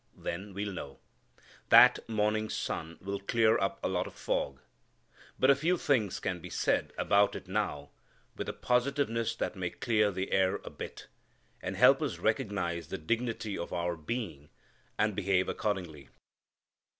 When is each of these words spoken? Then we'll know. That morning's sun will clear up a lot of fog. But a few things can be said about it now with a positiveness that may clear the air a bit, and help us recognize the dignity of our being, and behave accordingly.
Then 0.17 0.55
we'll 0.55 0.71
know. 0.73 0.97
That 1.69 1.99
morning's 2.09 2.55
sun 2.55 2.97
will 3.01 3.19
clear 3.19 3.59
up 3.59 3.79
a 3.83 3.87
lot 3.87 4.07
of 4.07 4.15
fog. 4.15 4.59
But 5.37 5.51
a 5.51 5.55
few 5.55 5.77
things 5.77 6.19
can 6.19 6.39
be 6.39 6.49
said 6.49 6.91
about 6.97 7.35
it 7.35 7.47
now 7.47 7.91
with 8.35 8.49
a 8.49 8.53
positiveness 8.53 9.35
that 9.35 9.55
may 9.55 9.69
clear 9.69 10.09
the 10.09 10.31
air 10.31 10.55
a 10.63 10.71
bit, 10.71 11.05
and 11.61 11.77
help 11.77 12.01
us 12.01 12.17
recognize 12.17 12.87
the 12.87 12.97
dignity 12.97 13.55
of 13.55 13.71
our 13.71 13.95
being, 13.95 14.49
and 14.97 15.15
behave 15.15 15.47
accordingly. 15.47 16.09